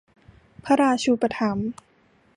[0.63, 1.69] พระราชูปถัมภ์